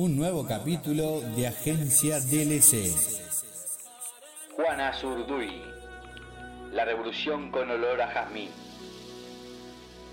Un 0.00 0.14
nuevo 0.14 0.46
capítulo 0.46 1.20
de 1.34 1.48
Agencia 1.48 2.20
DLC. 2.20 2.94
Juana 4.54 4.92
Zurduy. 4.92 5.50
La 6.72 6.84
revolución 6.84 7.50
con 7.50 7.68
olor 7.68 8.00
a 8.00 8.06
jazmín. 8.06 8.48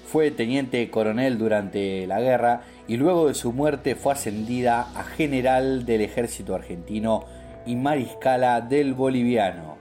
Fue 0.07 0.31
teniente 0.31 0.89
coronel 0.89 1.37
durante 1.37 2.07
la 2.07 2.19
guerra 2.19 2.63
y 2.87 2.97
luego 2.97 3.27
de 3.27 3.35
su 3.35 3.53
muerte 3.53 3.93
fue 3.93 4.13
ascendida 4.13 4.87
a 4.95 5.03
general 5.03 5.85
del 5.85 6.01
ejército 6.01 6.55
argentino 6.55 7.25
y 7.67 7.75
mariscala 7.75 8.61
del 8.61 8.95
boliviano. 8.95 9.77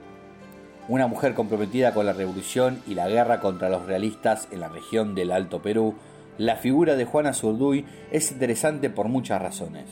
Una 0.87 1.07
mujer 1.07 1.33
comprometida 1.33 1.95
con 1.95 2.05
la 2.05 2.13
revolución 2.13 2.83
y 2.85 2.93
la 2.93 3.09
guerra 3.09 3.39
contra 3.39 3.69
los 3.69 3.87
realistas 3.87 4.49
en 4.51 4.59
la 4.59 4.69
región 4.69 5.15
del 5.15 5.31
Alto 5.31 5.63
Perú, 5.63 5.95
la 6.37 6.57
figura 6.57 6.95
de 6.95 7.05
Juana 7.05 7.33
Zurduy 7.33 7.85
es 8.11 8.31
interesante 8.31 8.89
por 8.89 9.07
muchas 9.07 9.41
razones. 9.41 9.85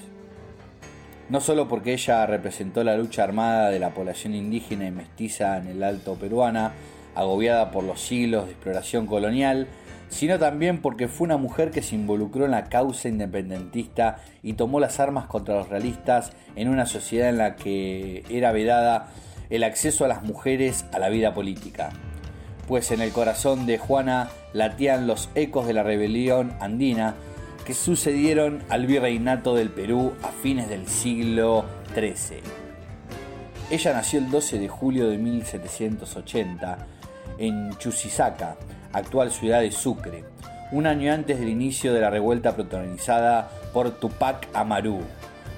No 1.29 1.39
solo 1.39 1.67
porque 1.67 1.93
ella 1.93 2.25
representó 2.25 2.83
la 2.83 2.97
lucha 2.97 3.23
armada 3.23 3.69
de 3.69 3.79
la 3.79 3.93
población 3.93 4.35
indígena 4.35 4.85
y 4.85 4.91
mestiza 4.91 5.57
en 5.57 5.67
el 5.67 5.83
Alto 5.83 6.15
Peruana, 6.15 6.73
agobiada 7.15 7.71
por 7.71 7.83
los 7.83 8.01
siglos 8.01 8.45
de 8.45 8.51
exploración 8.51 9.07
colonial, 9.07 9.67
sino 10.09 10.37
también 10.37 10.81
porque 10.81 11.07
fue 11.07 11.25
una 11.25 11.37
mujer 11.37 11.71
que 11.71 11.81
se 11.81 11.95
involucró 11.95 12.45
en 12.45 12.51
la 12.51 12.65
causa 12.65 13.07
independentista 13.07 14.17
y 14.43 14.53
tomó 14.53 14.79
las 14.79 14.99
armas 14.99 15.25
contra 15.25 15.55
los 15.55 15.69
realistas 15.69 16.33
en 16.55 16.67
una 16.67 16.85
sociedad 16.85 17.29
en 17.29 17.37
la 17.37 17.55
que 17.55 18.23
era 18.29 18.51
vedada 18.51 19.07
el 19.49 19.63
acceso 19.63 20.05
a 20.05 20.07
las 20.07 20.23
mujeres 20.23 20.85
a 20.91 20.99
la 20.99 21.09
vida 21.09 21.33
política. 21.33 21.89
Pues 22.67 22.91
en 22.91 23.01
el 23.01 23.11
corazón 23.11 23.65
de 23.65 23.77
Juana 23.77 24.29
latían 24.53 25.07
los 25.07 25.29
ecos 25.35 25.67
de 25.67 25.73
la 25.73 25.83
rebelión 25.83 26.53
andina 26.59 27.15
que 27.65 27.73
sucedieron 27.73 28.63
al 28.69 28.87
virreinato 28.87 29.55
del 29.55 29.69
Perú 29.69 30.13
a 30.21 30.29
fines 30.29 30.69
del 30.69 30.87
siglo 30.87 31.65
XIII. 31.93 32.41
Ella 33.69 33.93
nació 33.93 34.19
el 34.19 34.29
12 34.29 34.59
de 34.59 34.67
julio 34.67 35.09
de 35.09 35.17
1780 35.17 36.77
en 37.37 37.75
Chusisaca, 37.77 38.57
actual 38.91 39.31
ciudad 39.31 39.61
de 39.61 39.71
Sucre, 39.71 40.25
un 40.71 40.87
año 40.87 41.13
antes 41.13 41.39
del 41.39 41.49
inicio 41.49 41.93
de 41.93 42.01
la 42.01 42.09
revuelta 42.09 42.55
protagonizada 42.55 43.49
por 43.73 43.91
Tupac 43.91 44.47
Amaru, 44.53 45.01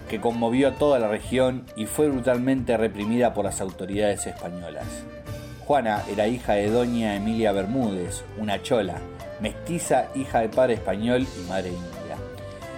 que 0.09 0.22
conmovió 0.22 0.69
a 0.69 0.75
toda 0.75 0.99
la 0.99 1.07
región 1.07 1.66
y 1.75 1.85
fue 1.85 2.09
brutalmente 2.09 2.77
reprimida 2.77 3.33
por 3.33 3.45
las 3.45 3.61
autoridades 3.61 4.27
españolas. 4.27 4.85
Juana 5.66 6.03
era 6.08 6.27
hija 6.27 6.53
de 6.53 6.69
doña 6.69 7.16
Emilia 7.16 7.52
Bermúdez, 7.52 8.23
una 8.38 8.61
chola, 8.61 8.99
mestiza 9.41 10.09
hija 10.13 10.41
de 10.41 10.49
padre 10.49 10.75
español 10.75 11.25
y 11.25 11.49
madre 11.49 11.69
india, 11.69 12.17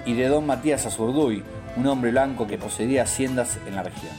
y 0.05 0.13
de 0.13 0.29
don 0.29 0.45
Matías 0.45 0.85
Azurduy, 0.85 1.43
un 1.75 1.87
hombre 1.87 2.11
blanco 2.11 2.47
que 2.47 2.57
poseía 2.57 3.03
haciendas 3.03 3.57
en 3.67 3.75
la 3.75 3.83
región. 3.83 4.13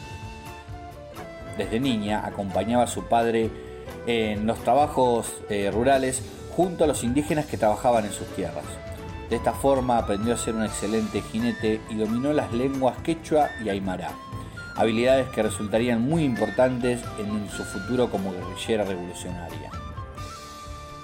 Desde 1.57 1.81
niña 1.81 2.27
acompañaba 2.27 2.85
a 2.85 2.89
su 2.89 3.05
padre 3.05 3.51
en 4.07 4.47
los 4.47 4.59
trabajos 4.63 5.33
eh, 5.49 5.71
rurales 5.73 6.23
junto 6.55 6.85
a 6.85 6.87
los 6.87 7.05
indígenas 7.05 7.47
que 7.47 7.57
trabajaban 7.57 8.05
en 8.05 8.13
sus 8.13 8.27
tierras. 8.37 8.65
De 9.31 9.37
esta 9.37 9.55
forma 9.55 9.97
aprendió 9.97 10.35
a 10.35 10.39
ser 10.39 10.55
un 10.55 10.65
excelente 10.65 11.23
jinete 11.23 11.81
y 11.89 11.95
dominó 11.95 12.35
las 12.35 12.53
lenguas 12.53 12.99
quechua 13.03 13.49
y 13.65 13.71
aymara, 13.71 14.11
habilidades 14.79 15.29
que 15.31 15.43
resultarían 15.43 16.01
muy 16.01 16.23
importantes 16.23 17.01
en 17.19 17.51
su 17.51 17.65
futuro 17.65 18.11
como 18.11 18.33
guerrillera 18.33 18.85
revolucionaria. 18.85 19.73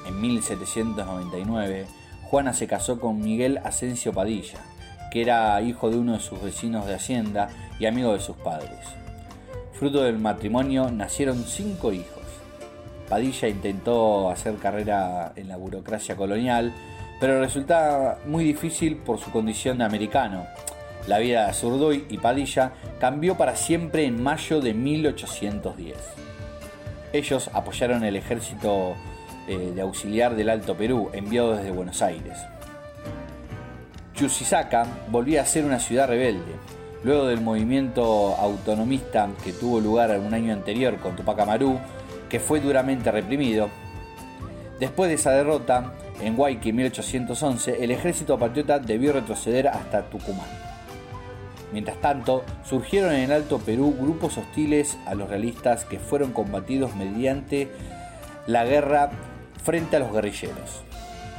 En 0.06 0.20
1799, 0.20 1.86
Juana 2.22 2.52
se 2.52 2.68
casó 2.68 3.00
con 3.00 3.20
Miguel 3.20 3.58
Asensio 3.64 4.12
Padilla, 4.12 4.60
que 5.10 5.22
era 5.22 5.60
hijo 5.60 5.90
de 5.90 5.98
uno 5.98 6.12
de 6.12 6.20
sus 6.20 6.40
vecinos 6.40 6.86
de 6.86 6.94
Hacienda 6.94 7.48
y 7.80 7.86
amigo 7.86 8.12
de 8.12 8.20
sus 8.20 8.36
padres. 8.36 8.78
Fruto 9.72 10.04
del 10.04 10.20
matrimonio 10.20 10.88
nacieron 10.92 11.42
cinco 11.42 11.92
hijos. 11.92 12.22
Padilla 13.08 13.48
intentó 13.48 14.30
hacer 14.30 14.54
carrera 14.56 15.32
en 15.34 15.48
la 15.48 15.56
burocracia 15.56 16.14
colonial, 16.14 16.72
pero 17.18 17.40
resultaba 17.40 18.18
muy 18.24 18.44
difícil 18.44 18.98
por 18.98 19.18
su 19.18 19.32
condición 19.32 19.78
de 19.78 19.84
americano. 19.84 20.46
La 21.06 21.18
vida 21.18 21.46
de 21.46 21.52
Zurduy 21.52 22.06
y 22.08 22.18
Padilla 22.18 22.72
cambió 22.98 23.36
para 23.36 23.56
siempre 23.56 24.06
en 24.06 24.22
mayo 24.22 24.60
de 24.60 24.72
1810. 24.72 25.96
Ellos 27.12 27.50
apoyaron 27.52 28.04
el 28.04 28.16
ejército 28.16 28.94
eh, 29.46 29.72
de 29.74 29.82
auxiliar 29.82 30.34
del 30.34 30.48
Alto 30.48 30.74
Perú, 30.76 31.10
enviado 31.12 31.56
desde 31.56 31.70
Buenos 31.70 32.00
Aires. 32.00 32.38
Chusisaca 34.14 34.86
volvía 35.08 35.42
a 35.42 35.46
ser 35.46 35.64
una 35.64 35.78
ciudad 35.78 36.08
rebelde. 36.08 36.52
Luego 37.02 37.26
del 37.26 37.42
movimiento 37.42 38.34
autonomista 38.36 39.28
que 39.44 39.52
tuvo 39.52 39.80
lugar 39.80 40.18
un 40.18 40.32
año 40.32 40.54
anterior 40.54 40.96
con 40.96 41.16
Tupac 41.16 41.38
Amaru, 41.40 41.78
que 42.30 42.40
fue 42.40 42.60
duramente 42.60 43.10
reprimido. 43.10 43.68
Después 44.80 45.08
de 45.08 45.16
esa 45.16 45.32
derrota, 45.32 45.92
en 46.22 46.38
Huayqui 46.38 46.70
en 46.70 46.76
1811, 46.76 47.84
el 47.84 47.90
ejército 47.90 48.38
patriota 48.38 48.78
debió 48.78 49.12
retroceder 49.12 49.68
hasta 49.68 50.02
Tucumán. 50.08 50.63
Mientras 51.74 52.00
tanto, 52.00 52.44
surgieron 52.64 53.12
en 53.12 53.22
el 53.22 53.32
Alto 53.32 53.58
Perú 53.58 53.96
grupos 54.00 54.38
hostiles 54.38 54.96
a 55.06 55.16
los 55.16 55.28
realistas 55.28 55.84
que 55.84 55.98
fueron 55.98 56.32
combatidos 56.32 56.94
mediante 56.94 57.68
la 58.46 58.64
guerra 58.64 59.10
frente 59.64 59.96
a 59.96 59.98
los 59.98 60.12
guerrilleros. 60.12 60.84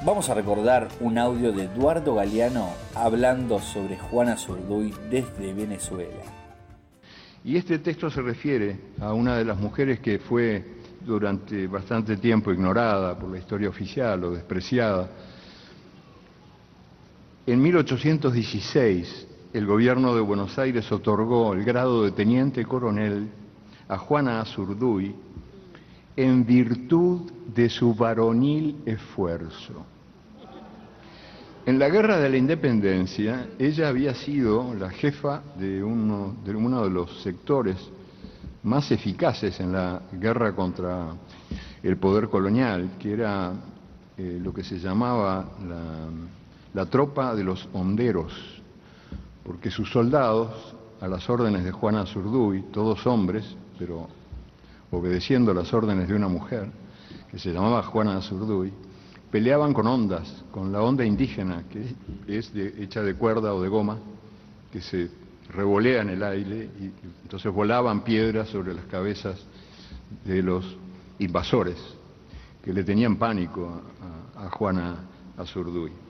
Vamos 0.03 0.29
a 0.29 0.33
recordar 0.33 0.89
un 0.99 1.17
audio 1.17 1.53
de 1.53 1.63
Eduardo 1.63 2.15
Galeano 2.15 2.67
hablando 2.95 3.59
sobre 3.59 3.97
Juana 3.97 4.35
Zurduy 4.35 4.93
desde 5.09 5.53
Venezuela. 5.53 6.21
Y 7.45 7.55
este 7.55 7.79
texto 7.79 8.09
se 8.09 8.21
refiere 8.21 8.77
a 8.99 9.13
una 9.13 9.37
de 9.37 9.45
las 9.45 9.57
mujeres 9.57 10.01
que 10.01 10.19
fue 10.19 10.65
durante 10.99 11.65
bastante 11.67 12.17
tiempo 12.17 12.51
ignorada 12.51 13.17
por 13.17 13.29
la 13.29 13.37
historia 13.37 13.69
oficial 13.69 14.21
o 14.25 14.31
despreciada. 14.31 15.09
En 17.47 17.61
1816, 17.61 19.27
el 19.55 19.65
gobierno 19.65 20.13
de 20.13 20.19
Buenos 20.19 20.59
Aires 20.59 20.91
otorgó 20.91 21.53
el 21.53 21.63
grado 21.63 22.03
de 22.03 22.11
teniente 22.11 22.65
coronel 22.65 23.29
a 23.87 23.97
Juana 23.97 24.41
Azurduy 24.41 25.15
en 26.17 26.45
virtud 26.45 27.31
de 27.55 27.69
su 27.69 27.95
varonil 27.95 28.81
esfuerzo. 28.85 29.85
En 31.65 31.79
la 31.79 31.87
guerra 31.87 32.19
de 32.19 32.29
la 32.29 32.35
independencia, 32.35 33.47
ella 33.57 33.87
había 33.87 34.13
sido 34.13 34.73
la 34.73 34.89
jefa 34.89 35.41
de 35.57 35.81
uno 35.81 36.35
de, 36.43 36.53
uno 36.53 36.83
de 36.83 36.89
los 36.89 37.23
sectores 37.23 37.77
más 38.63 38.91
eficaces 38.91 39.57
en 39.61 39.71
la 39.71 40.01
guerra 40.11 40.53
contra 40.53 41.13
el 41.81 41.95
poder 41.95 42.27
colonial, 42.27 42.97
que 42.99 43.13
era 43.13 43.53
eh, 44.17 44.37
lo 44.43 44.53
que 44.53 44.65
se 44.65 44.79
llamaba 44.79 45.47
la, 46.73 46.85
tropa 46.87 47.33
de 47.33 47.45
los 47.45 47.69
honderos, 47.71 48.55
porque 49.45 49.69
sus 49.69 49.89
soldados, 49.91 50.75
a 50.99 51.07
las 51.07 51.29
órdenes 51.29 51.63
de 51.63 51.71
Juana 51.71 52.05
Zurduy, 52.05 52.63
todos 52.71 53.05
hombres, 53.05 53.55
pero 53.77 54.07
obedeciendo 54.91 55.53
las 55.53 55.73
órdenes 55.73 56.07
de 56.07 56.15
una 56.15 56.27
mujer, 56.27 56.69
que 57.29 57.37
se 57.37 57.53
llamaba 57.53 57.83
Juana 57.83 58.21
Zurduy, 58.21 58.73
peleaban 59.29 59.73
con 59.73 59.87
ondas, 59.87 60.43
con 60.51 60.71
la 60.71 60.81
onda 60.81 61.05
indígena, 61.05 61.63
que 61.69 61.95
es 62.27 62.51
hecha 62.55 63.01
de 63.01 63.13
cuerda 63.15 63.53
o 63.53 63.61
de 63.61 63.69
goma, 63.69 63.97
que 64.71 64.81
se 64.81 65.09
revolea 65.53 66.01
en 66.01 66.09
el 66.09 66.23
aire 66.23 66.69
y 66.79 66.91
entonces 67.23 67.53
volaban 67.53 68.03
piedras 68.03 68.49
sobre 68.49 68.73
las 68.73 68.85
cabezas 68.85 69.45
de 70.23 70.41
los 70.41 70.77
invasores 71.19 71.77
que 72.63 72.73
le 72.73 72.83
tenían 72.83 73.17
pánico 73.17 73.81
a, 74.35 74.49
Juana 74.49 74.95
Azurduy. 75.37 76.04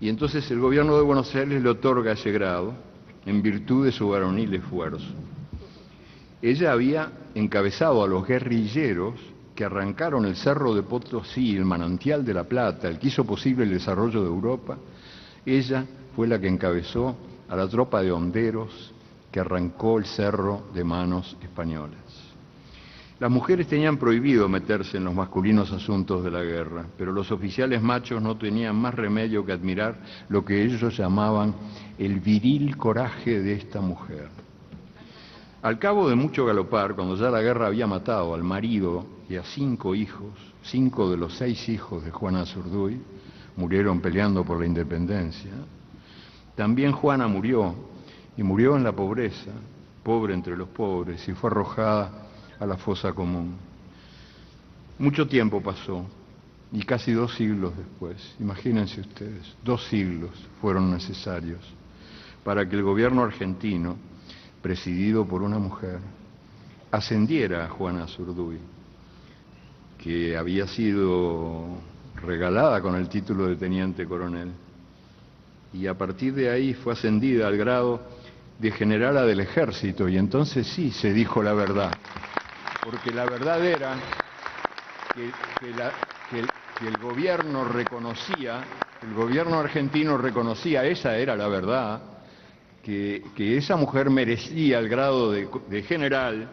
Y 0.00 0.08
entonces 0.08 0.50
el 0.50 0.60
gobierno 0.60 0.96
de 0.96 1.02
Buenos 1.02 1.34
Aires 1.34 1.62
le 1.62 1.68
otorga 1.68 2.12
ese 2.12 2.30
grado 2.30 2.74
en 3.24 3.42
virtud 3.42 3.84
de 3.84 3.92
su 3.92 4.08
varonil 4.08 4.54
esfuerzo. 4.54 5.06
Ella 6.42 6.72
había 6.72 7.10
encabezado 7.34 8.04
a 8.04 8.06
los 8.06 8.26
guerrilleros 8.26 9.14
que 9.54 9.64
arrancaron 9.64 10.26
el 10.26 10.36
cerro 10.36 10.74
de 10.74 10.82
Potosí, 10.82 11.56
el 11.56 11.64
manantial 11.64 12.24
de 12.24 12.34
la 12.34 12.44
Plata, 12.44 12.88
el 12.88 12.98
que 12.98 13.08
hizo 13.08 13.24
posible 13.24 13.64
el 13.64 13.70
desarrollo 13.70 14.20
de 14.20 14.28
Europa. 14.28 14.76
Ella 15.46 15.84
fue 16.14 16.28
la 16.28 16.38
que 16.38 16.48
encabezó 16.48 17.16
a 17.48 17.56
la 17.56 17.66
tropa 17.66 18.02
de 18.02 18.12
honderos 18.12 18.92
que 19.32 19.40
arrancó 19.40 19.98
el 19.98 20.04
cerro 20.04 20.66
de 20.74 20.84
manos 20.84 21.36
españolas. 21.42 22.05
Las 23.18 23.30
mujeres 23.30 23.66
tenían 23.66 23.96
prohibido 23.96 24.46
meterse 24.46 24.98
en 24.98 25.04
los 25.04 25.14
masculinos 25.14 25.72
asuntos 25.72 26.22
de 26.22 26.30
la 26.30 26.42
guerra, 26.42 26.84
pero 26.98 27.12
los 27.12 27.32
oficiales 27.32 27.80
machos 27.80 28.20
no 28.20 28.36
tenían 28.36 28.76
más 28.76 28.92
remedio 28.94 29.44
que 29.44 29.52
admirar 29.52 29.96
lo 30.28 30.44
que 30.44 30.62
ellos 30.62 30.94
llamaban 30.98 31.54
el 31.96 32.20
viril 32.20 32.76
coraje 32.76 33.40
de 33.40 33.54
esta 33.54 33.80
mujer. 33.80 34.28
Al 35.62 35.78
cabo 35.78 36.10
de 36.10 36.14
mucho 36.14 36.44
galopar, 36.44 36.94
cuando 36.94 37.16
ya 37.16 37.30
la 37.30 37.40
guerra 37.40 37.68
había 37.68 37.86
matado 37.86 38.34
al 38.34 38.42
marido 38.42 39.06
y 39.30 39.36
a 39.36 39.44
cinco 39.44 39.94
hijos, 39.94 40.32
cinco 40.62 41.10
de 41.10 41.16
los 41.16 41.38
seis 41.38 41.70
hijos 41.70 42.04
de 42.04 42.10
Juana 42.10 42.44
Zurduy 42.44 43.00
murieron 43.56 44.00
peleando 44.00 44.44
por 44.44 44.60
la 44.60 44.66
independencia, 44.66 45.52
también 46.54 46.92
Juana 46.92 47.26
murió 47.28 47.74
y 48.36 48.42
murió 48.42 48.76
en 48.76 48.84
la 48.84 48.92
pobreza, 48.92 49.52
pobre 50.02 50.34
entre 50.34 50.54
los 50.54 50.68
pobres, 50.68 51.26
y 51.26 51.32
fue 51.32 51.48
arrojada 51.48 52.25
a 52.58 52.66
la 52.66 52.76
fosa 52.76 53.12
común. 53.12 53.56
Mucho 54.98 55.26
tiempo 55.26 55.62
pasó, 55.62 56.06
y 56.72 56.82
casi 56.82 57.12
dos 57.12 57.34
siglos 57.34 57.76
después, 57.76 58.34
imagínense 58.40 59.00
ustedes, 59.00 59.56
dos 59.64 59.86
siglos 59.86 60.30
fueron 60.60 60.90
necesarios 60.90 61.60
para 62.42 62.68
que 62.68 62.76
el 62.76 62.82
gobierno 62.82 63.22
argentino, 63.22 63.96
presidido 64.62 65.26
por 65.26 65.42
una 65.42 65.58
mujer, 65.58 65.98
ascendiera 66.90 67.64
a 67.64 67.68
Juana 67.68 68.06
Zurduy, 68.06 68.58
que 69.98 70.36
había 70.36 70.66
sido 70.66 71.64
regalada 72.22 72.80
con 72.80 72.94
el 72.94 73.08
título 73.08 73.48
de 73.48 73.56
teniente 73.56 74.06
coronel. 74.06 74.52
Y 75.72 75.86
a 75.88 75.94
partir 75.94 76.34
de 76.34 76.50
ahí 76.50 76.74
fue 76.74 76.92
ascendida 76.92 77.48
al 77.48 77.56
grado 77.56 78.00
de 78.58 78.70
generala 78.70 79.24
del 79.24 79.40
ejército 79.40 80.08
y 80.08 80.16
entonces 80.16 80.66
sí 80.68 80.90
se 80.90 81.12
dijo 81.12 81.42
la 81.42 81.52
verdad, 81.52 81.92
porque 82.86 83.10
la 83.10 83.24
verdad 83.24 83.66
era 83.66 83.96
que, 85.12 85.32
el 86.86 86.96
gobierno 86.98 87.64
reconocía, 87.64 88.60
el 89.02 89.12
gobierno 89.12 89.58
argentino 89.58 90.16
reconocía, 90.16 90.84
esa 90.84 91.16
era 91.16 91.34
la 91.34 91.48
verdad, 91.48 92.00
que, 92.84 93.24
esa 93.36 93.74
mujer 93.74 94.08
merecía 94.08 94.78
el 94.78 94.88
grado 94.88 95.32
de 95.32 95.82
general 95.82 96.48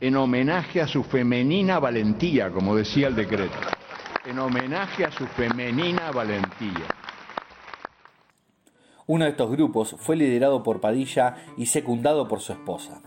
en 0.00 0.16
homenaje 0.16 0.80
a 0.80 0.86
su 0.86 1.04
femenina 1.04 1.78
valentía, 1.78 2.50
como 2.50 2.74
decía 2.74 3.08
el 3.08 3.14
decreto, 3.14 3.58
en 4.24 4.38
homenaje 4.38 5.04
a 5.04 5.10
su 5.10 5.26
femenina 5.26 6.10
valentía. 6.12 6.86
Uno 9.06 9.26
de 9.26 9.32
estos 9.32 9.50
grupos 9.50 9.96
fue 9.98 10.16
liderado 10.16 10.62
por 10.62 10.80
Padilla 10.80 11.36
y 11.58 11.66
secundado 11.66 12.26
por 12.26 12.40
su 12.40 12.52
esposa. 12.52 13.02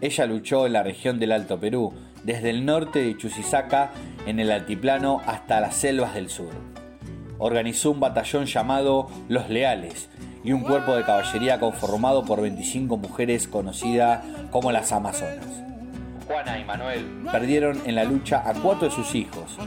Ella 0.00 0.26
luchó 0.26 0.66
en 0.66 0.72
la 0.72 0.82
región 0.82 1.18
del 1.18 1.32
Alto 1.32 1.60
Perú, 1.60 1.92
desde 2.24 2.50
el 2.50 2.64
norte 2.64 3.02
de 3.02 3.16
Chusisaca 3.16 3.90
en 4.26 4.40
el 4.40 4.50
altiplano 4.50 5.20
hasta 5.26 5.60
las 5.60 5.76
selvas 5.76 6.14
del 6.14 6.30
sur. 6.30 6.50
Organizó 7.38 7.90
un 7.90 8.00
batallón 8.00 8.46
llamado 8.46 9.08
Los 9.28 9.50
Leales 9.50 10.08
y 10.42 10.52
un 10.52 10.62
cuerpo 10.62 10.94
de 10.96 11.04
caballería 11.04 11.60
conformado 11.60 12.24
por 12.24 12.40
25 12.40 12.96
mujeres 12.96 13.46
conocidas 13.46 14.24
como 14.50 14.72
las 14.72 14.92
Amazonas. 14.92 15.46
Juana 16.26 16.58
y 16.58 16.64
Manuel 16.64 17.04
perdieron 17.30 17.80
en 17.84 17.96
la 17.96 18.04
lucha 18.04 18.42
a 18.48 18.54
cuatro 18.54 18.88
de 18.88 18.94
sus 18.94 19.14
hijos, 19.14 19.58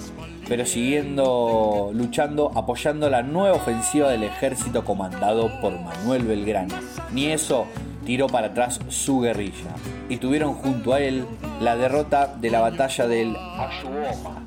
pero 0.48 0.66
siguiendo 0.66 1.92
luchando 1.94 2.52
apoyando 2.56 3.10
la 3.10 3.22
nueva 3.22 3.58
ofensiva 3.58 4.10
del 4.10 4.24
ejército 4.24 4.86
comandado 4.86 5.60
por 5.60 5.78
Manuel 5.80 6.24
Belgrano. 6.24 6.76
Ni 7.12 7.26
eso 7.26 7.68
tiró 8.06 8.28
para 8.28 8.48
atrás 8.48 8.80
su 8.90 9.22
guerrilla 9.22 9.72
y 10.10 10.18
tuvieron 10.18 10.54
junto 10.54 10.94
a 10.94 11.00
él 11.00 11.26
la 11.62 11.76
derrota 11.76 12.28
de 12.28 12.50
la 12.50 12.62
batalla 12.62 13.08
del 13.08 13.36
Ayuoma. 13.36 14.44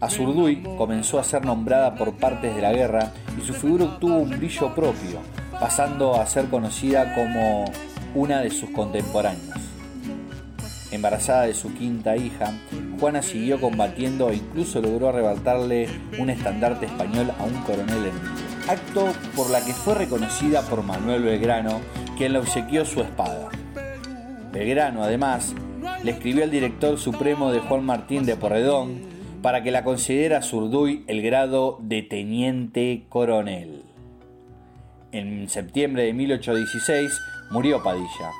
Azurduy 0.00 0.62
comenzó 0.76 1.20
a 1.20 1.24
ser 1.24 1.44
nombrada 1.44 1.94
por 1.94 2.14
partes 2.14 2.54
de 2.54 2.62
la 2.62 2.72
guerra 2.72 3.12
y 3.40 3.46
su 3.46 3.54
figura 3.54 3.84
obtuvo 3.84 4.16
un 4.16 4.30
brillo 4.30 4.74
propio, 4.74 5.20
pasando 5.60 6.20
a 6.20 6.26
ser 6.26 6.46
conocida 6.46 7.14
como 7.14 7.64
una 8.14 8.40
de 8.40 8.50
sus 8.50 8.70
contemporáneos. 8.70 9.58
Embarazada 10.90 11.42
de 11.42 11.54
su 11.54 11.72
quinta 11.72 12.16
hija, 12.16 12.52
Juana 13.00 13.22
siguió 13.22 13.60
combatiendo 13.60 14.30
e 14.30 14.36
incluso 14.36 14.82
logró 14.82 15.08
arrebatarle 15.08 15.88
un 16.18 16.28
estandarte 16.28 16.86
español 16.86 17.32
a 17.38 17.44
un 17.44 17.54
coronel 17.62 17.98
enemigo. 17.98 18.52
Acto 18.68 19.06
por 19.34 19.50
la 19.50 19.64
que 19.64 19.72
fue 19.72 19.94
reconocida 19.94 20.62
por 20.62 20.82
Manuel 20.82 21.22
Belgrano, 21.22 21.80
quien 22.22 22.34
le 22.34 22.38
obsequió 22.38 22.84
su 22.84 23.00
espada. 23.00 23.48
Belgrano, 24.52 25.02
además, 25.02 25.56
le 26.04 26.12
escribió 26.12 26.44
al 26.44 26.52
director 26.52 26.96
supremo 26.96 27.50
de 27.50 27.58
Juan 27.58 27.84
Martín 27.84 28.24
de 28.24 28.36
Porredón 28.36 29.00
para 29.42 29.64
que 29.64 29.72
la 29.72 29.82
concediera 29.82 30.38
a 30.38 30.42
Zurduy 30.42 31.02
el 31.08 31.20
grado 31.20 31.78
de 31.80 32.02
teniente 32.02 33.06
coronel. 33.08 33.82
En 35.10 35.48
septiembre 35.48 36.04
de 36.04 36.12
1816 36.12 37.10
murió 37.50 37.82
Padilla, 37.82 38.30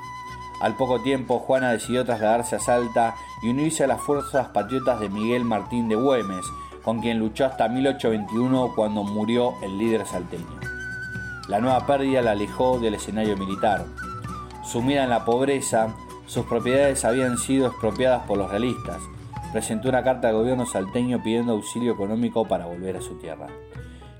al 0.61 0.77
poco 0.77 1.01
tiempo, 1.01 1.39
Juana 1.39 1.73
decidió 1.73 2.05
trasladarse 2.05 2.55
a 2.55 2.59
Salta 2.59 3.15
y 3.41 3.49
unirse 3.49 3.83
a 3.83 3.87
las 3.87 3.99
fuerzas 3.99 4.47
patriotas 4.47 5.01
de 5.01 5.09
Miguel 5.09 5.43
Martín 5.43 5.89
de 5.89 5.95
Güemes, 5.95 6.45
con 6.85 7.01
quien 7.01 7.19
luchó 7.19 7.47
hasta 7.47 7.67
1821 7.67 8.75
cuando 8.77 9.03
murió 9.03 9.55
el 9.61 9.77
líder 9.77 10.05
salteño. 10.05 10.72
La 11.49 11.59
nueva 11.59 11.85
pérdida 11.85 12.21
la 12.21 12.31
alejó 12.31 12.79
del 12.79 12.93
escenario 12.93 13.35
militar. 13.35 13.85
Sumida 14.63 15.03
en 15.03 15.09
la 15.09 15.25
pobreza, 15.25 15.93
sus 16.25 16.45
propiedades 16.45 17.03
habían 17.03 17.37
sido 17.37 17.67
expropiadas 17.67 18.25
por 18.25 18.37
los 18.37 18.49
realistas. 18.49 19.01
Presentó 19.51 19.89
una 19.89 20.03
carta 20.03 20.29
al 20.29 20.35
gobierno 20.35 20.65
salteño 20.65 21.21
pidiendo 21.21 21.51
auxilio 21.51 21.93
económico 21.93 22.47
para 22.47 22.65
volver 22.65 22.95
a 22.95 23.01
su 23.01 23.15
tierra. 23.19 23.47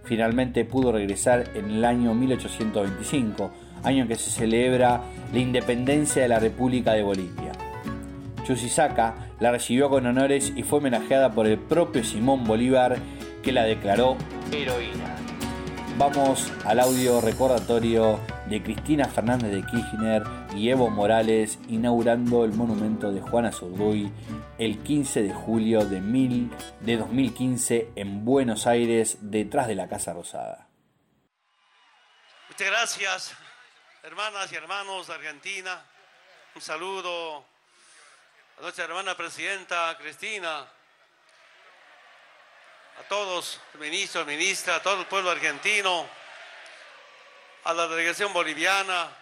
Finalmente 0.04 0.66
pudo 0.66 0.92
regresar 0.92 1.50
en 1.56 1.72
el 1.72 1.86
año 1.86 2.14
1825, 2.14 3.52
año 3.84 4.02
en 4.02 4.08
que 4.10 4.16
se 4.16 4.30
celebra 4.30 5.02
la 5.32 5.40
independencia 5.40 6.22
de 6.22 6.28
la 6.28 6.40
República 6.40 6.92
de 6.92 7.04
Bolivia. 7.04 7.54
Chusisaca 8.44 9.16
la 9.40 9.52
recibió 9.52 9.90
con 9.90 10.06
honores 10.06 10.52
y 10.56 10.64
fue 10.64 10.80
homenajeada 10.80 11.32
por 11.32 11.48
el 11.48 11.58
propio 11.58 12.04
Simón 12.04 12.44
Bolívar, 12.44 12.98
que 13.42 13.54
la 13.54 13.64
declaró 13.64 14.18
heroína. 14.52 15.13
Vamos 15.96 16.52
al 16.66 16.80
audio 16.80 17.22
recordatorio 17.22 18.20
de 18.48 18.64
Cristina 18.64 19.08
Fernández 19.08 19.52
de 19.52 19.64
Kirchner 19.64 20.24
y 20.56 20.70
Evo 20.70 20.90
Morales 20.90 21.60
inaugurando 21.70 22.46
el 22.46 22.54
monumento 22.54 23.12
de 23.12 23.22
Juana 23.22 23.52
Zurduy 23.52 24.12
el 24.58 24.82
15 24.82 25.22
de 25.22 25.34
julio 25.34 25.86
de, 25.86 26.02
mil, 26.02 26.50
de 26.80 26.98
2015 26.98 27.92
en 27.96 28.26
Buenos 28.26 28.66
Aires, 28.66 29.18
detrás 29.22 29.68
de 29.68 29.76
la 29.76 29.88
Casa 29.88 30.14
Rosada. 30.14 30.68
Muchas 32.50 32.68
gracias 32.68 33.38
hermanas 34.04 34.52
y 34.52 34.56
hermanos 34.56 35.08
de 35.08 35.14
Argentina, 35.14 35.86
un 36.56 36.62
saludo 36.62 37.46
a 38.58 38.62
nuestra 38.62 38.86
hermana 38.86 39.16
presidenta 39.16 39.96
Cristina, 39.98 40.68
a 43.00 43.04
todos, 43.04 43.60
ministros, 43.76 44.26
ministras, 44.26 44.78
a 44.78 44.84
todo 44.84 45.02
el 45.02 45.08
pueblo 45.08 45.32
argentino, 45.32 46.10
a 47.64 47.74
la 47.74 47.88
delegación 47.88 48.34
boliviana, 48.34 49.16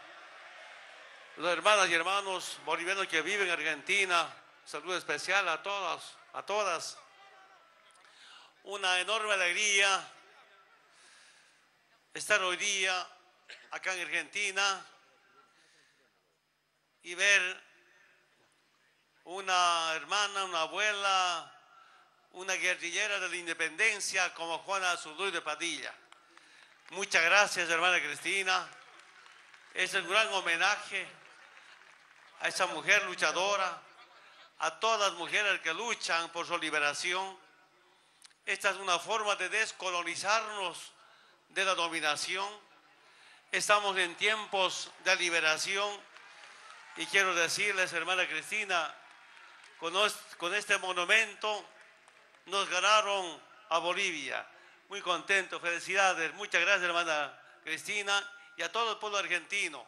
las 1.37 1.53
hermanas 1.53 1.89
y 1.89 1.93
hermanos 1.93 2.57
bolivianos 2.65 3.07
que 3.07 3.21
viven 3.21 3.47
en 3.47 3.53
Argentina, 3.53 4.33
saludo 4.65 4.97
especial 4.97 5.47
a 5.47 5.63
todos, 5.63 6.17
a 6.33 6.43
todas. 6.43 6.97
Una 8.63 8.99
enorme 8.99 9.33
alegría 9.33 10.07
estar 12.13 12.41
hoy 12.41 12.57
día 12.57 13.07
acá 13.71 13.93
en 13.93 14.01
Argentina 14.01 14.85
y 17.03 17.15
ver 17.15 17.63
una 19.23 19.93
hermana, 19.95 20.45
una 20.45 20.61
abuela, 20.61 21.60
una 22.33 22.53
guerrillera 22.53 23.19
de 23.19 23.29
la 23.29 23.35
independencia 23.35 24.33
como 24.33 24.59
Juana 24.59 24.97
Zurduy 24.97 25.31
de 25.31 25.41
Padilla. 25.41 25.93
Muchas 26.91 27.23
gracias, 27.23 27.69
hermana 27.69 27.99
Cristina. 27.99 28.67
Es 29.73 29.93
un 29.93 30.07
gran 30.09 30.27
homenaje 30.33 31.07
a 32.41 32.47
esa 32.47 32.67
mujer 32.67 33.03
luchadora, 33.03 33.81
a 34.59 34.79
todas 34.79 35.11
las 35.11 35.13
mujeres 35.13 35.61
que 35.61 35.73
luchan 35.73 36.29
por 36.31 36.45
su 36.45 36.57
liberación. 36.57 37.37
Esta 38.45 38.71
es 38.71 38.77
una 38.77 38.99
forma 38.99 39.35
de 39.35 39.49
descolonizarnos 39.49 40.91
de 41.49 41.65
la 41.65 41.75
dominación 41.75 42.47
Estamos 43.51 43.97
en 43.97 44.15
tiempos 44.15 44.89
de 45.03 45.13
liberación 45.17 45.85
y 46.95 47.05
quiero 47.07 47.35
decirles, 47.35 47.91
hermana 47.91 48.25
Cristina, 48.25 48.95
con, 49.77 50.53
este 50.55 50.77
monumento 50.77 51.65
nos 52.45 52.69
ganaron 52.69 53.41
a 53.69 53.77
Bolivia. 53.79 54.47
Muy 54.89 55.01
contento, 55.01 55.59
felicidades. 55.59 56.33
Muchas 56.33 56.61
gracias, 56.61 56.83
hermana 56.83 57.37
Cristina, 57.63 58.27
y 58.57 58.61
a 58.61 58.71
todo 58.71 58.91
el 58.91 58.97
pueblo 58.97 59.17
argentino. 59.17 59.85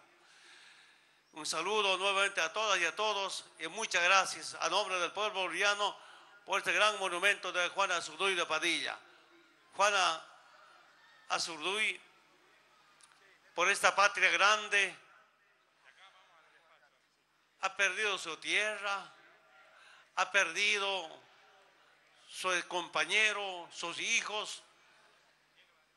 Un 1.33 1.45
saludo 1.45 1.97
nuevamente 1.97 2.41
a 2.41 2.53
todas 2.53 2.79
y 2.79 2.85
a 2.85 2.95
todos 2.95 3.45
y 3.59 3.67
muchas 3.67 4.03
gracias 4.03 4.55
a 4.59 4.69
nombre 4.69 4.99
del 4.99 5.11
pueblo 5.11 5.41
boliviano 5.41 5.97
por 6.45 6.59
este 6.59 6.71
gran 6.71 6.99
monumento 6.99 7.51
de 7.51 7.69
Juana 7.69 7.97
Azurduy 7.97 8.35
de 8.35 8.45
Padilla. 8.45 8.97
Juana 9.75 10.21
Azurduy 11.29 11.99
por 13.53 13.69
esta 13.69 13.95
patria 13.95 14.29
grande, 14.31 14.95
ha 17.61 17.75
perdido 17.75 18.17
su 18.17 18.35
tierra, 18.37 19.11
ha 20.15 20.31
perdido 20.31 21.23
su 22.33 22.49
compañero, 22.67 23.69
sus 23.71 23.99
hijos, 23.99 24.63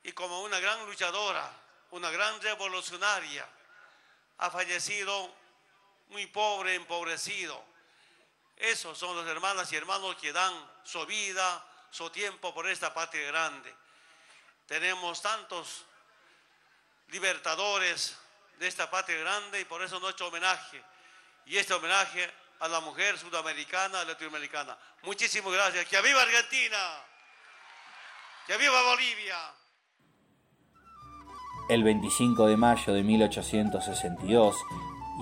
y 0.02 0.12
como 0.12 0.42
una 0.42 0.60
gran 0.60 0.84
luchadora, 0.84 1.50
una 1.92 2.10
gran 2.10 2.40
revolucionaria, 2.42 3.48
ha 4.38 4.50
fallecido 4.50 5.34
muy 6.08 6.26
pobre, 6.26 6.74
empobrecido. 6.74 7.64
Esos 8.54 8.98
son 8.98 9.16
los 9.16 9.26
hermanas 9.26 9.72
y 9.72 9.76
hermanos 9.76 10.16
que 10.16 10.32
dan 10.32 10.52
su 10.84 11.04
vida, 11.06 11.66
su 11.90 12.10
tiempo 12.10 12.52
por 12.52 12.68
esta 12.68 12.92
patria 12.92 13.26
grande. 13.28 13.74
Tenemos 14.66 15.22
tantos 15.22 15.86
libertadores 17.08 18.16
de 18.58 18.68
esta 18.68 18.90
patria 18.90 19.18
grande 19.20 19.60
y 19.60 19.64
por 19.64 19.82
eso 19.82 19.98
nuestro 20.00 20.28
homenaje. 20.28 20.82
Y 21.46 21.56
este 21.56 21.72
homenaje 21.72 22.30
a 22.60 22.68
la 22.68 22.80
mujer 22.80 23.18
sudamericana, 23.18 24.04
latinoamericana. 24.04 24.76
Muchísimas 25.04 25.52
gracias. 25.52 25.86
Que 25.86 26.00
viva 26.00 26.22
Argentina. 26.22 26.78
Que 28.46 28.56
viva 28.56 28.82
Bolivia. 28.90 29.36
El 31.68 31.82
25 31.82 32.46
de 32.46 32.56
mayo 32.56 32.92
de 32.92 33.02
1862, 33.02 34.56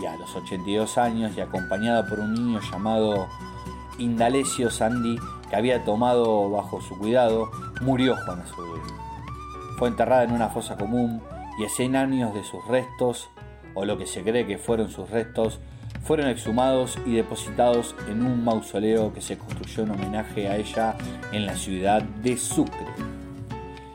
y 0.03 0.07
a 0.07 0.17
los 0.17 0.35
82 0.35 0.99
años, 0.99 1.37
y 1.37 1.41
acompañada 1.41 2.07
por 2.07 2.21
un 2.21 2.35
niño 2.35 2.61
llamado 2.61 3.29
Indalecio 3.99 4.71
Sandi, 4.71 5.19
que 5.49 5.57
había 5.57 5.85
tomado 5.85 6.51
bajo 6.51 6.83
su 6.83 6.99
cuidado, 6.99 7.51
murió 7.81 8.17
Juana 8.25 8.45
Zurduy. 8.47 8.81
Fue 9.79 9.89
enterrada 9.89 10.25
en 10.25 10.33
una 10.33 10.51
fosa 10.51 10.77
común 10.77 11.23
y 11.59 11.65
a 11.65 11.69
100 11.69 11.97
años 11.97 12.35
de 12.35 12.45
sus 12.45 12.65
restos, 12.67 13.31
o 13.75 13.85
lo 13.85 13.97
que 13.97 14.07
se 14.07 14.23
cree 14.23 14.47
que 14.47 14.59
fueron 14.59 14.91
sus 14.91 15.09
restos, 15.09 15.61
fueron 16.05 16.29
exhumados 16.29 16.99
y 17.07 17.15
depositados 17.15 17.95
en 18.09 18.25
un 18.25 18.45
mausoleo 18.45 19.13
que 19.13 19.21
se 19.21 19.39
construyó 19.39 19.83
en 19.83 19.91
homenaje 19.91 20.49
a 20.49 20.57
ella 20.57 20.95
en 21.33 21.47
la 21.47 21.57
ciudad 21.57 22.03
de 22.03 22.37
Sucre. 22.37 22.87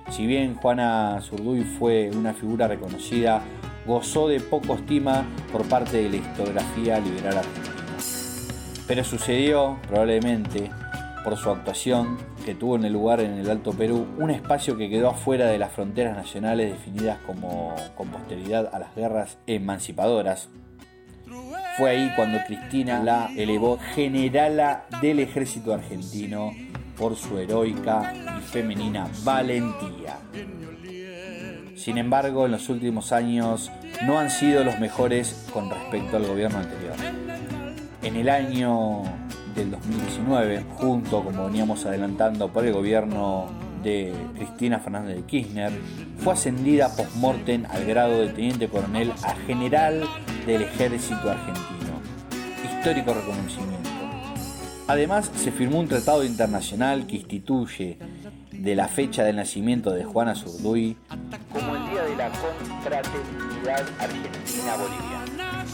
Si 0.10 0.26
bien 0.26 0.56
Juana 0.56 1.22
Zurduy 1.22 1.64
fue 1.64 2.10
una 2.12 2.34
figura 2.34 2.68
reconocida, 2.68 3.42
gozó 3.86 4.28
de 4.28 4.40
poco 4.40 4.74
estima 4.74 5.24
por 5.52 5.68
parte 5.70 5.98
de 5.98 6.10
la 6.10 6.16
historiografía 6.18 7.00
liberal 7.00 7.38
argentina. 7.38 7.76
Pero 8.88 9.04
sucedió, 9.04 9.78
probablemente, 9.88 10.72
por 11.24 11.38
su 11.38 11.52
actuación 11.52 12.18
que 12.44 12.56
tuvo 12.56 12.76
en 12.76 12.86
el 12.86 12.94
lugar 12.94 13.20
en 13.20 13.34
el 13.34 13.50
Alto 13.50 13.72
Perú, 13.72 14.08
un 14.18 14.32
espacio 14.32 14.76
que 14.78 14.90
quedó 14.90 15.10
afuera 15.10 15.46
de 15.46 15.60
las 15.60 15.72
fronteras 15.72 16.18
nacionales 16.18 16.72
definidas 16.72 17.20
como 17.28 17.76
con 17.96 18.08
posteridad 18.08 18.70
a 18.74 18.80
las 18.80 18.96
guerras 18.96 19.38
emancipadoras. 19.46 20.50
Fue 21.80 21.92
ahí 21.92 22.12
cuando 22.14 22.40
Cristina 22.46 23.02
la 23.02 23.32
elevó 23.38 23.80
generala 23.96 24.84
del 25.02 25.22
ejército 25.22 25.74
argentino 25.74 26.52
por 26.98 27.16
su 27.16 27.38
heroica 27.38 28.14
y 28.38 28.42
femenina 28.42 29.08
valentía. 29.24 30.18
Sin 31.78 31.98
embargo, 31.98 32.48
en 32.48 32.52
los 32.52 32.68
últimos 32.68 33.14
años 33.14 33.72
no 34.06 34.20
han 34.20 34.30
sido 34.30 34.66
los 34.66 34.78
mejores 34.82 35.48
con 35.54 35.70
respecto 35.70 36.18
al 36.18 36.28
gobierno 36.28 36.58
anterior. 36.58 36.96
En 38.04 38.18
el 38.18 38.28
año 38.28 39.04
del 39.56 39.72
2019, 39.72 40.66
junto, 40.76 41.24
como 41.24 41.46
veníamos 41.46 41.86
adelantando, 41.86 42.50
por 42.50 42.66
el 42.66 42.74
gobierno 42.74 43.48
de 43.82 44.14
Cristina 44.36 44.80
Fernández 44.80 45.16
de 45.16 45.24
Kirchner, 45.24 45.72
fue 46.18 46.34
ascendida 46.34 46.94
post-mortem 46.94 47.66
al 47.70 47.86
grado 47.86 48.20
de 48.20 48.28
teniente 48.34 48.68
coronel 48.68 49.14
a 49.24 49.34
general 49.48 50.04
del 50.46 50.64
ejército 50.64 51.30
argentino. 51.30 52.00
Histórico 52.64 53.14
reconocimiento. 53.14 53.90
Además, 54.88 55.32
se 55.36 55.52
firmó 55.52 55.80
un 55.80 55.88
tratado 55.88 56.24
internacional 56.24 57.06
que 57.06 57.18
instituye 57.18 58.00
de 58.52 58.76
la 58.76 58.88
fecha 58.88 59.24
del 59.24 59.36
nacimiento 59.36 59.92
de 59.92 60.04
Juana 60.04 60.36
Zurduy 60.36 60.98
como 61.54 61.76
el 61.76 61.90
Día 61.92 62.04
de 62.04 62.16
la 62.16 62.30
Confraternidad 62.30 63.86
Argentina-Boliviana. 64.00 65.66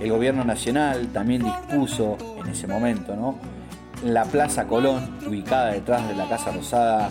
El 0.00 0.10
gobierno 0.10 0.44
nacional 0.44 1.08
también 1.12 1.44
dispuso 1.44 2.16
en 2.42 2.48
ese 2.50 2.66
momento, 2.66 3.14
¿no? 3.14 3.38
La 4.04 4.24
Plaza 4.24 4.66
Colón, 4.66 5.18
ubicada 5.26 5.72
detrás 5.72 6.08
de 6.08 6.14
la 6.16 6.28
Casa 6.28 6.50
Rosada, 6.50 7.10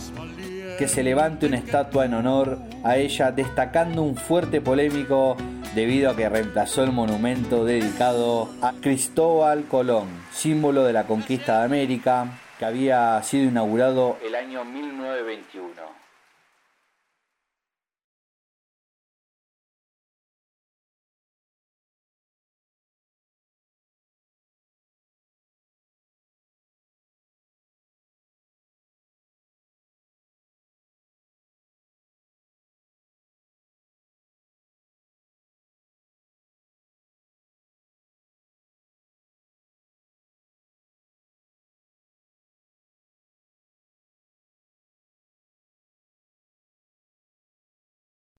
que 0.78 0.88
se 0.88 1.04
levante 1.04 1.46
una 1.46 1.58
estatua 1.58 2.06
en 2.06 2.16
honor 2.16 2.60
a 2.84 2.98
ella, 2.98 3.32
destacando 3.32 4.02
un 4.02 4.16
fuerte 4.16 4.60
polémico 4.60 5.38
debido 5.76 6.12
a 6.12 6.16
que 6.16 6.28
reemplazó 6.28 6.84
el 6.84 6.92
monumento 6.92 7.66
dedicado 7.66 8.50
a 8.62 8.74
Cristóbal 8.74 9.66
Colón, 9.66 10.08
símbolo 10.32 10.84
de 10.84 10.94
la 10.94 11.06
conquista 11.06 11.60
de 11.60 11.66
América, 11.66 12.40
que 12.60 12.66
había 12.66 13.22
sido 13.24 13.50
inaugurado 13.50 14.18
el 14.24 14.36
año 14.36 14.66
1921. 14.66 16.01